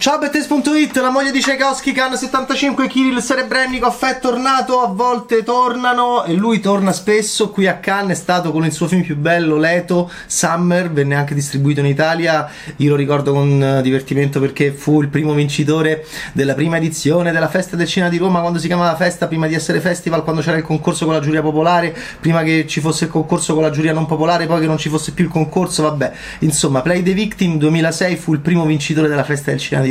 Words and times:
Ciao 0.00 0.16
Bettes.it, 0.16 0.96
la 0.96 1.10
moglie 1.10 1.30
di 1.30 1.40
Tchaikovsky, 1.40 1.92
Khan 1.92 2.16
75 2.16 2.88
Kirill 2.88 3.18
Serebrennikov 3.18 4.02
è 4.06 4.18
tornato, 4.18 4.80
a 4.80 4.86
volte 4.86 5.42
tornano 5.42 6.24
e 6.24 6.32
lui 6.32 6.58
torna 6.58 6.90
spesso, 6.90 7.50
qui 7.50 7.66
a 7.66 7.76
Cannes 7.76 8.16
è 8.16 8.18
stato 8.18 8.50
con 8.50 8.64
il 8.64 8.72
suo 8.72 8.88
film 8.88 9.02
più 9.02 9.14
bello, 9.14 9.58
Leto, 9.58 10.10
Summer, 10.24 10.90
venne 10.90 11.16
anche 11.16 11.34
distribuito 11.34 11.80
in 11.80 11.86
Italia, 11.86 12.48
io 12.76 12.88
lo 12.88 12.96
ricordo 12.96 13.34
con 13.34 13.62
eh, 13.62 13.82
divertimento 13.82 14.40
perché 14.40 14.72
fu 14.72 15.02
il 15.02 15.08
primo 15.08 15.34
vincitore 15.34 16.06
della 16.32 16.54
prima 16.54 16.78
edizione 16.78 17.30
della 17.30 17.50
Festa 17.50 17.76
del 17.76 17.86
Cinema 17.86 18.10
di 18.10 18.16
Roma, 18.16 18.40
quando 18.40 18.58
si 18.58 18.68
chiamava 18.68 18.96
Festa, 18.96 19.26
prima 19.26 19.48
di 19.48 19.54
essere 19.54 19.80
festival, 19.80 20.24
quando 20.24 20.40
c'era 20.40 20.56
il 20.56 20.62
concorso 20.62 21.04
con 21.04 21.12
la 21.12 21.20
giuria 21.20 21.42
popolare, 21.42 21.94
prima 22.18 22.42
che 22.42 22.64
ci 22.66 22.80
fosse 22.80 23.04
il 23.04 23.10
concorso 23.10 23.52
con 23.52 23.64
la 23.64 23.70
giuria 23.70 23.92
non 23.92 24.06
popolare, 24.06 24.46
poi 24.46 24.60
che 24.60 24.66
non 24.66 24.78
ci 24.78 24.88
fosse 24.88 25.12
più 25.12 25.26
il 25.26 25.30
concorso, 25.30 25.82
vabbè, 25.82 26.10
insomma, 26.38 26.80
Play 26.80 27.02
the 27.02 27.12
Victim 27.12 27.58
2006 27.58 28.16
fu 28.16 28.32
il 28.32 28.40
primo 28.40 28.64
vincitore 28.64 29.06
della 29.06 29.24
Festa 29.24 29.50
del 29.50 29.60
Cinema 29.60 29.84
di 29.84 29.88
Roma. 29.88 29.89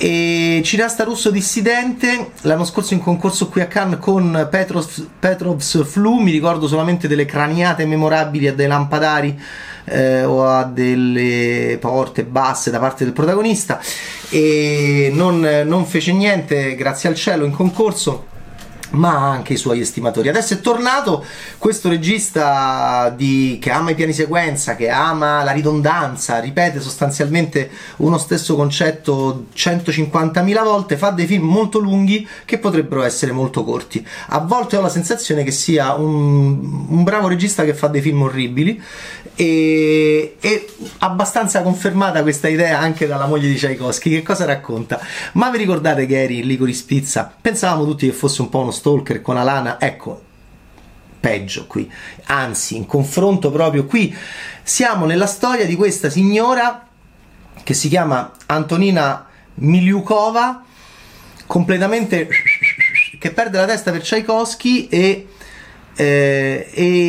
E 0.00 0.60
cineasta 0.64 1.02
russo 1.02 1.30
dissidente, 1.30 2.30
l'anno 2.42 2.64
scorso 2.64 2.94
in 2.94 3.00
concorso 3.00 3.48
qui 3.48 3.60
a 3.60 3.66
Cannes 3.66 3.98
con 3.98 4.46
Petros, 4.48 5.04
Petrovs 5.18 5.84
Flu, 5.84 6.20
mi 6.20 6.30
ricordo 6.30 6.68
solamente 6.68 7.08
delle 7.08 7.24
craniate 7.24 7.84
memorabili 7.84 8.46
a 8.46 8.54
dei 8.54 8.68
lampadari 8.68 9.36
eh, 9.86 10.22
o 10.22 10.46
a 10.46 10.62
delle 10.62 11.78
porte 11.80 12.22
basse 12.22 12.70
da 12.70 12.78
parte 12.78 13.02
del 13.02 13.12
protagonista. 13.12 13.80
E 14.30 15.10
non, 15.12 15.40
non 15.64 15.84
fece 15.84 16.12
niente, 16.12 16.76
grazie 16.76 17.08
al 17.08 17.16
cielo, 17.16 17.44
in 17.44 17.50
concorso 17.50 18.36
ma 18.90 19.30
anche 19.30 19.54
i 19.54 19.56
suoi 19.56 19.80
estimatori. 19.80 20.28
Adesso 20.28 20.54
è 20.54 20.60
tornato 20.60 21.24
questo 21.58 21.88
regista 21.88 23.12
di, 23.14 23.58
che 23.60 23.70
ama 23.70 23.90
i 23.90 23.94
piani 23.94 24.12
sequenza, 24.12 24.76
che 24.76 24.88
ama 24.88 25.42
la 25.42 25.52
ridondanza, 25.52 26.38
ripete 26.38 26.80
sostanzialmente 26.80 27.70
uno 27.96 28.18
stesso 28.18 28.56
concetto 28.56 29.46
150.000 29.54 30.62
volte, 30.62 30.96
fa 30.96 31.10
dei 31.10 31.26
film 31.26 31.46
molto 31.46 31.78
lunghi 31.78 32.26
che 32.44 32.58
potrebbero 32.58 33.02
essere 33.02 33.32
molto 33.32 33.64
corti. 33.64 34.06
A 34.28 34.38
volte 34.38 34.76
ho 34.76 34.80
la 34.80 34.88
sensazione 34.88 35.44
che 35.44 35.50
sia 35.50 35.94
un, 35.94 36.86
un 36.88 37.04
bravo 37.04 37.28
regista 37.28 37.64
che 37.64 37.74
fa 37.74 37.88
dei 37.88 38.00
film 38.00 38.22
orribili 38.22 38.82
e, 39.40 40.36
e 40.40 40.66
abbastanza 40.98 41.62
confermata 41.62 42.22
questa 42.22 42.48
idea 42.48 42.80
anche 42.80 43.06
dalla 43.06 43.26
moglie 43.26 43.46
di 43.46 43.54
Tchaikovsky. 43.54 44.10
Che 44.10 44.22
cosa 44.22 44.44
racconta? 44.44 45.00
Ma 45.34 45.48
vi 45.50 45.58
ricordate 45.58 46.06
che 46.06 46.20
eri 46.24 46.40
in 46.40 46.46
Licori 46.48 46.74
Spizza? 46.74 47.32
Pensavamo 47.40 47.84
tutti 47.84 48.06
che 48.06 48.12
fosse 48.12 48.42
un 48.42 48.48
po' 48.48 48.58
uno 48.58 48.72
stalker 48.72 49.22
con 49.22 49.36
Alana, 49.36 49.78
ecco, 49.78 50.22
peggio 51.20 51.66
qui, 51.66 51.88
anzi, 52.24 52.74
in 52.74 52.86
confronto 52.86 53.52
proprio 53.52 53.84
qui, 53.84 54.12
siamo 54.64 55.06
nella 55.06 55.26
storia 55.26 55.66
di 55.66 55.76
questa 55.76 56.10
signora 56.10 56.86
che 57.62 57.74
si 57.74 57.88
chiama 57.88 58.32
Antonina 58.46 59.24
Miliukova, 59.54 60.64
completamente 61.46 62.28
che 63.20 63.30
perde 63.30 63.58
la 63.58 63.66
testa 63.66 63.92
per 63.92 64.02
Tchaikovsky 64.02 64.88
e, 64.88 65.26
eh, 65.96 66.68
e, 66.72 67.07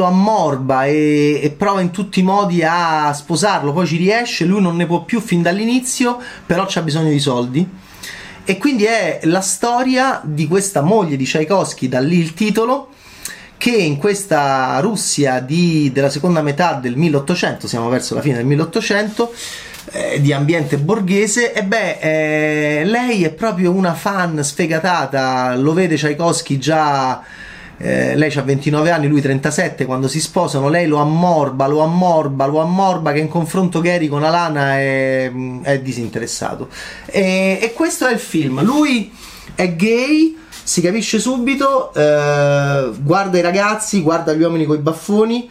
lo 0.00 0.06
ammorba 0.06 0.86
e, 0.86 1.40
e, 1.42 1.50
prova 1.50 1.80
in 1.80 1.90
tutti 1.90 2.20
i 2.20 2.22
modi 2.22 2.62
a 2.62 3.12
sposarlo, 3.12 3.72
poi 3.72 3.86
ci 3.86 3.96
riesce, 3.96 4.46
lui 4.46 4.62
non 4.62 4.76
ne 4.76 4.86
può 4.86 5.04
più 5.04 5.20
fin 5.20 5.42
dall'inizio, 5.42 6.18
però 6.46 6.64
c'ha 6.66 6.82
bisogno 6.82 7.10
di 7.10 7.18
soldi. 7.18 7.68
E 8.44 8.58
quindi 8.58 8.84
è 8.84 9.20
la 9.24 9.42
storia 9.42 10.20
di 10.24 10.48
questa 10.48 10.80
moglie 10.80 11.16
di 11.16 11.24
Tchaikovsky, 11.24 11.88
da 11.88 12.00
lì 12.00 12.18
il 12.18 12.34
titolo, 12.34 12.88
che 13.58 13.70
in 13.70 13.98
questa 13.98 14.80
Russia 14.80 15.38
di, 15.40 15.92
della 15.92 16.08
seconda 16.08 16.40
metà 16.40 16.72
del 16.72 16.96
1800, 16.96 17.68
siamo 17.68 17.90
verso 17.90 18.14
la 18.14 18.22
fine 18.22 18.36
del 18.36 18.46
1800, 18.46 19.32
eh, 19.92 20.20
di 20.20 20.32
ambiente 20.32 20.78
borghese, 20.78 21.52
e 21.52 21.62
beh, 21.62 21.98
eh, 22.00 22.84
lei 22.84 23.24
è 23.24 23.30
proprio 23.30 23.70
una 23.70 23.92
fan 23.92 24.42
sfegatata, 24.42 25.54
lo 25.56 25.74
vede 25.74 25.96
Tchaikovsky 25.96 26.58
già 26.58 27.22
eh, 27.82 28.14
lei 28.14 28.30
ha 28.36 28.42
29 28.42 28.90
anni, 28.90 29.08
lui 29.08 29.22
37, 29.22 29.86
quando 29.86 30.06
si 30.06 30.20
sposano 30.20 30.68
lei 30.68 30.86
lo 30.86 30.98
ammorba, 30.98 31.66
lo 31.66 31.80
ammorba, 31.80 32.44
lo 32.44 32.60
ammorba 32.60 33.12
che 33.12 33.20
in 33.20 33.28
confronto 33.28 33.80
Gary 33.80 34.06
con 34.06 34.22
Alana 34.22 34.76
è, 34.78 35.32
è 35.62 35.80
disinteressato. 35.80 36.68
E, 37.06 37.58
e, 37.62 37.72
questo 37.72 38.06
è 38.06 38.12
il 38.12 38.18
film, 38.18 38.62
lui 38.62 39.10
è 39.54 39.74
gay, 39.74 40.36
si 40.62 40.82
capisce 40.82 41.18
subito, 41.18 41.94
eh, 41.94 42.90
guarda 43.00 43.38
i 43.38 43.40
ragazzi, 43.42 44.02
guarda 44.02 44.34
gli 44.34 44.42
uomini 44.42 44.66
con 44.66 44.76
i 44.76 44.80
baffoni. 44.80 45.50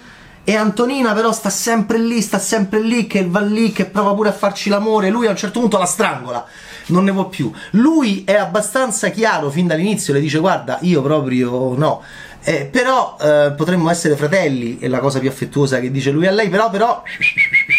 E 0.50 0.56
Antonina 0.56 1.14
però 1.14 1.32
sta 1.32 1.52
sempre 1.52 2.00
lì, 2.00 2.24
sta 2.24 2.40
sempre 2.40 2.82
lì, 2.82 3.06
che 3.06 3.24
va 3.24 3.40
lì, 3.40 3.72
che 3.72 3.86
prova 3.86 4.16
pure 4.16 4.30
a 4.30 4.32
farci 4.32 4.68
l'amore. 4.72 5.12
Lui 5.12 5.28
a 5.28 5.30
un 5.30 5.36
certo 5.36 5.60
punto 5.60 5.78
la 5.78 5.86
strangola, 5.86 6.44
non 6.88 7.04
ne 7.04 7.14
può 7.14 7.28
più. 7.28 7.54
Lui 7.74 8.24
è 8.26 8.34
abbastanza 8.34 9.10
chiaro 9.10 9.52
fin 9.52 9.68
dall'inizio, 9.68 10.12
le 10.12 10.20
dice 10.20 10.40
guarda, 10.40 10.80
io 10.82 11.04
proprio 11.04 11.76
no. 11.76 12.02
Eh, 12.42 12.66
però 12.66 13.16
eh, 13.22 13.54
potremmo 13.56 13.92
essere 13.92 14.16
fratelli, 14.16 14.80
è 14.80 14.88
la 14.88 14.98
cosa 14.98 15.20
più 15.20 15.30
affettuosa 15.30 15.80
che 15.80 15.92
dice 15.92 16.10
lui 16.10 16.26
a 16.26 16.32
lei, 16.32 16.50
però, 16.50 16.72
però 16.72 17.04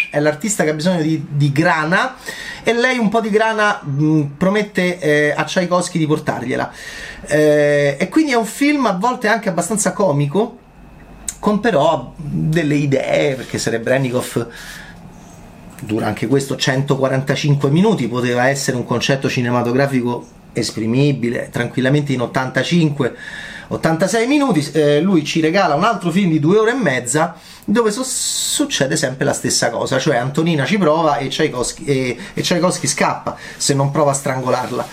è 0.09 0.19
l'artista 0.21 0.63
che 0.63 0.69
ha 0.69 0.73
bisogno 0.73 1.01
di, 1.01 1.25
di 1.29 1.51
grana 1.51 2.15
e 2.63 2.71
lei 2.71 2.97
un 2.97 3.09
po' 3.09 3.19
di 3.19 3.31
grana 3.31 3.81
mh, 3.83 4.21
promette 4.37 4.97
eh, 4.97 5.33
a 5.35 5.43
Tchaikovsky 5.43 5.99
di 5.99 6.07
portargliela. 6.07 6.71
Eh, 7.27 7.97
e 7.99 8.07
quindi 8.07 8.31
è 8.31 8.35
un 8.35 8.45
film 8.45 8.85
a 8.85 8.93
volte 8.93 9.27
anche 9.27 9.49
abbastanza 9.49 9.91
comico, 9.91 10.59
con 11.41 11.59
però 11.59 12.13
delle 12.15 12.75
idee, 12.75 13.33
perché 13.33 13.57
Serebrennikov 13.57 14.47
dura 15.81 16.05
anche 16.05 16.27
questo 16.27 16.55
145 16.55 17.71
minuti, 17.71 18.07
poteva 18.07 18.47
essere 18.47 18.77
un 18.77 18.85
concetto 18.85 19.27
cinematografico 19.27 20.27
esprimibile 20.53 21.49
tranquillamente 21.49 22.13
in 22.13 22.21
85 22.21 23.15
86 23.69 24.27
minuti. 24.27 24.69
Eh, 24.73 25.01
lui 25.01 25.25
ci 25.25 25.41
regala 25.41 25.73
un 25.73 25.83
altro 25.83 26.11
film 26.11 26.29
di 26.29 26.39
due 26.39 26.59
ore 26.59 26.71
e 26.71 26.75
mezza 26.75 27.35
dove 27.65 27.89
so- 27.89 28.03
succede 28.03 28.95
sempre 28.95 29.25
la 29.25 29.33
stessa 29.33 29.69
cosa 29.69 29.97
cioè 29.97 30.17
Antonina 30.17 30.65
ci 30.65 30.77
prova 30.77 31.17
e 31.17 31.29
Tchaikovsky, 31.29 31.83
e, 31.85 32.17
e 32.33 32.41
Tchaikovsky 32.41 32.85
scappa 32.85 33.35
se 33.57 33.73
non 33.73 33.89
prova 33.89 34.11
a 34.11 34.13
strangolarla. 34.13 34.87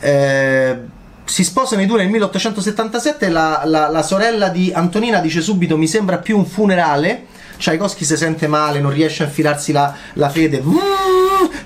Eh, 0.00 0.78
si 1.24 1.42
sposano 1.42 1.82
i 1.82 1.86
due 1.86 1.98
nel 1.98 2.10
1877 2.10 3.28
la, 3.28 3.62
la, 3.64 3.88
la 3.88 4.02
sorella 4.02 4.48
di 4.48 4.70
Antonina 4.72 5.20
dice 5.20 5.40
subito 5.40 5.76
mi 5.76 5.88
sembra 5.88 6.18
più 6.18 6.36
un 6.36 6.44
funerale 6.44 7.26
Tchaikovsky 7.56 8.04
si 8.04 8.16
sente 8.16 8.46
male, 8.46 8.80
non 8.80 8.92
riesce 8.92 9.22
a 9.22 9.26
infilarsi 9.26 9.72
la, 9.72 9.94
la 10.14 10.28
fede. 10.28 10.62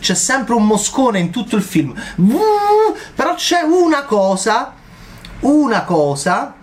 C'è 0.01 0.15
sempre 0.15 0.55
un 0.55 0.67
moscone 0.67 1.19
in 1.19 1.31
tutto 1.31 1.57
il 1.57 1.63
film. 1.63 1.95
Però 3.15 3.35
c'è 3.35 3.61
una 3.63 4.05
cosa, 4.05 4.75
una 5.41 5.83
cosa 5.85 6.55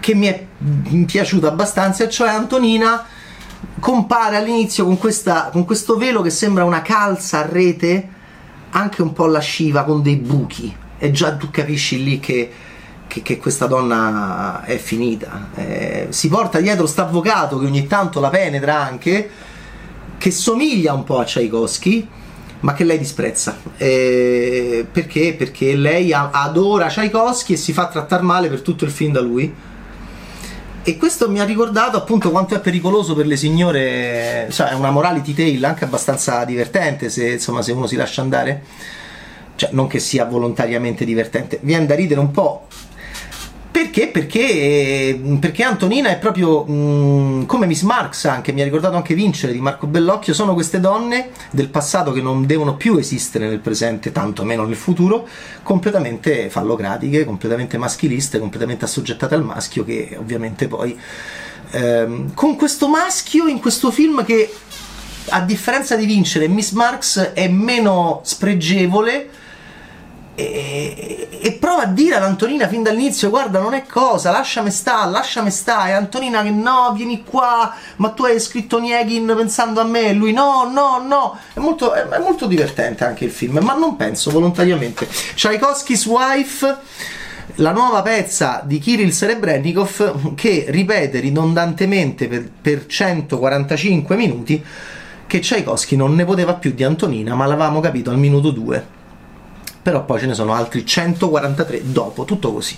che 0.00 0.14
mi 0.14 0.26
è 0.26 0.46
piaciuta 1.04 1.48
abbastanza, 1.48 2.08
cioè 2.08 2.28
Antonina 2.28 3.04
compare 3.80 4.36
all'inizio 4.36 4.84
con, 4.84 4.96
questa, 4.96 5.48
con 5.50 5.64
questo 5.64 5.96
velo 5.96 6.22
che 6.22 6.30
sembra 6.30 6.64
una 6.64 6.82
calza 6.82 7.40
a 7.40 7.46
rete, 7.46 8.08
anche 8.70 9.02
un 9.02 9.12
po' 9.12 9.26
lasciva, 9.26 9.84
con 9.84 10.02
dei 10.02 10.16
buchi. 10.16 10.84
E 10.98 11.10
già 11.10 11.34
tu 11.34 11.50
capisci 11.50 12.02
lì 12.02 12.20
che 12.20 12.50
che, 13.06 13.22
che 13.22 13.38
questa 13.38 13.66
donna 13.66 14.62
è 14.64 14.76
finita. 14.76 15.48
Eh, 15.54 16.06
si 16.10 16.28
porta 16.28 16.60
dietro 16.60 16.86
sta 16.86 17.02
avvocato 17.02 17.58
che 17.58 17.66
ogni 17.66 17.86
tanto 17.86 18.20
la 18.20 18.28
penetra 18.28 18.80
anche, 18.80 19.30
che 20.18 20.30
somiglia 20.30 20.92
un 20.92 21.04
po' 21.04 21.18
a 21.18 21.24
Tchaikovsky, 21.24 22.06
ma 22.60 22.72
che 22.72 22.84
lei 22.84 22.98
disprezza. 22.98 23.58
Eh, 23.76 24.86
perché? 24.90 25.34
Perché 25.34 25.74
lei 25.76 26.12
adora 26.12 26.88
Tchaikovsky 26.88 27.54
e 27.54 27.56
si 27.56 27.72
fa 27.72 27.86
trattare 27.86 28.22
male 28.22 28.48
per 28.48 28.62
tutto 28.62 28.84
il 28.84 28.90
film 28.90 29.12
da 29.12 29.20
lui. 29.20 29.54
E 30.88 30.96
questo 30.96 31.28
mi 31.28 31.40
ha 31.40 31.44
ricordato 31.44 31.96
appunto 31.96 32.30
quanto 32.30 32.54
è 32.54 32.60
pericoloso 32.60 33.16
per 33.16 33.26
le 33.26 33.36
signore, 33.36 34.46
cioè 34.52 34.68
è 34.68 34.74
una 34.74 34.92
morality 34.92 35.34
tale 35.34 35.66
anche 35.66 35.84
abbastanza 35.84 36.44
divertente 36.44 37.08
se, 37.10 37.32
insomma, 37.32 37.60
se 37.60 37.72
uno 37.72 37.88
si 37.88 37.96
lascia 37.96 38.22
andare. 38.22 38.62
Cioè, 39.66 39.74
non 39.74 39.86
che 39.86 39.98
sia 39.98 40.24
volontariamente 40.24 41.04
divertente, 41.04 41.58
viene 41.62 41.86
da 41.86 41.94
ridere 41.94 42.20
un 42.20 42.30
po' 42.30 42.66
Perché? 43.76 44.08
Perché, 44.08 45.20
perché 45.38 45.62
Antonina 45.62 46.08
è 46.08 46.16
proprio 46.16 46.64
mh, 46.64 46.72
mm, 46.72 47.44
come 47.44 47.66
Miss 47.66 47.82
Marx 47.82 48.24
anche, 48.24 48.52
mi 48.52 48.62
ha 48.62 48.64
ricordato 48.64 48.96
anche 48.96 49.12
Vincere 49.12 49.52
di 49.52 49.60
Marco 49.60 49.86
Bellocchio, 49.86 50.32
sono 50.32 50.54
queste 50.54 50.80
donne 50.80 51.28
del 51.50 51.68
passato 51.68 52.10
che 52.12 52.22
non 52.22 52.46
devono 52.46 52.76
più 52.76 52.96
esistere 52.96 53.48
nel 53.48 53.58
presente, 53.58 54.12
tanto 54.12 54.44
meno 54.44 54.64
nel 54.64 54.76
futuro, 54.76 55.28
completamente 55.62 56.48
fallocratiche, 56.48 57.26
completamente 57.26 57.76
maschiliste, 57.76 58.38
completamente 58.38 58.86
assoggettate 58.86 59.34
al 59.34 59.44
maschio 59.44 59.84
che 59.84 60.16
ovviamente 60.18 60.68
poi 60.68 60.98
ehm, 61.72 62.32
con 62.32 62.56
questo 62.56 62.88
maschio 62.88 63.46
in 63.46 63.60
questo 63.60 63.90
film 63.90 64.24
che 64.24 64.50
a 65.28 65.42
differenza 65.42 65.96
di 65.96 66.06
Vincere 66.06 66.48
Miss 66.48 66.70
Marx 66.72 67.32
è 67.34 67.46
meno 67.48 68.20
spregevole 68.24 69.44
e, 70.36 71.28
e, 71.40 71.52
prova 71.52 71.84
a 71.84 71.86
dire 71.86 72.16
ad 72.16 72.22
Antonina 72.22 72.68
fin 72.68 72.82
dall'inizio 72.82 73.30
guarda 73.30 73.58
non 73.58 73.72
è 73.72 73.86
cosa 73.86 74.30
lasciami 74.30 74.70
sta 74.70 75.06
lasciami 75.06 75.50
sta 75.50 75.88
e 75.88 75.92
Antonina 75.92 76.42
che 76.42 76.50
no 76.50 76.92
vieni 76.94 77.24
qua 77.24 77.74
ma 77.96 78.10
tu 78.10 78.24
hai 78.24 78.38
scritto 78.38 78.78
Nieghin 78.78 79.32
pensando 79.34 79.80
a 79.80 79.84
me 79.84 80.10
e 80.10 80.12
lui 80.12 80.34
no 80.34 80.70
no 80.70 81.02
no 81.02 81.38
è 81.54 81.58
molto, 81.58 81.94
è, 81.94 82.06
è 82.06 82.18
molto 82.18 82.46
divertente 82.46 83.04
anche 83.04 83.24
il 83.24 83.30
film 83.30 83.60
ma 83.62 83.74
non 83.74 83.96
penso 83.96 84.30
volontariamente. 84.30 85.08
Tchaikovsky's 85.08 86.04
Wife 86.04 86.76
la 87.56 87.72
nuova 87.72 88.02
pezza 88.02 88.60
di 88.62 88.78
Kirill 88.78 89.08
Serebrennikov 89.08 90.34
che 90.34 90.66
ripete 90.68 91.18
ridondantemente 91.20 92.28
per, 92.28 92.46
per 92.60 92.84
145 92.84 94.16
minuti 94.16 94.62
che 95.26 95.38
Tchaikovsky 95.38 95.96
non 95.96 96.14
ne 96.14 96.26
poteva 96.26 96.52
più 96.52 96.74
di 96.74 96.84
Antonina 96.84 97.34
ma 97.34 97.46
l'avevamo 97.46 97.80
capito 97.80 98.10
al 98.10 98.18
minuto 98.18 98.50
2 98.50 98.95
però 99.86 100.04
poi 100.04 100.18
ce 100.18 100.26
ne 100.26 100.34
sono 100.34 100.52
altri 100.52 100.84
143 100.84 101.92
dopo, 101.92 102.24
tutto 102.24 102.52
così. 102.52 102.76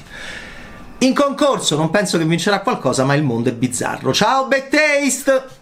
In 0.99 1.15
concorso 1.15 1.75
non 1.75 1.89
penso 1.89 2.19
che 2.19 2.27
vincerà 2.27 2.61
qualcosa, 2.61 3.03
ma 3.05 3.15
il 3.15 3.23
mondo 3.23 3.49
è 3.49 3.55
bizzarro. 3.55 4.13
Ciao 4.13 4.47
Bad 4.47 4.69
Taste! 4.69 5.58